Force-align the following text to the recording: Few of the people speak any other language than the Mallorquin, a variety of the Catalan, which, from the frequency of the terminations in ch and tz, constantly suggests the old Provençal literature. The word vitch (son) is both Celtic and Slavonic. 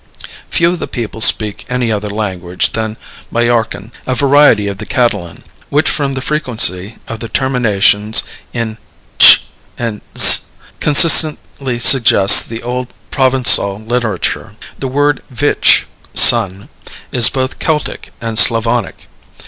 Few 0.49 0.67
of 0.71 0.79
the 0.79 0.87
people 0.87 1.21
speak 1.21 1.63
any 1.69 1.91
other 1.91 2.09
language 2.09 2.71
than 2.71 2.97
the 2.97 2.97
Mallorquin, 3.39 3.91
a 4.07 4.15
variety 4.15 4.67
of 4.67 4.79
the 4.79 4.85
Catalan, 4.87 5.43
which, 5.69 5.87
from 5.87 6.15
the 6.15 6.23
frequency 6.23 6.95
of 7.07 7.19
the 7.19 7.29
terminations 7.29 8.23
in 8.51 8.79
ch 9.19 9.43
and 9.77 10.01
tz, 10.15 10.47
constantly 10.79 11.77
suggests 11.77 12.41
the 12.41 12.63
old 12.63 12.95
Provençal 13.11 13.87
literature. 13.87 14.55
The 14.79 14.87
word 14.87 15.21
vitch 15.29 15.85
(son) 16.15 16.69
is 17.11 17.29
both 17.29 17.59
Celtic 17.59 18.11
and 18.19 18.39
Slavonic. 18.39 19.07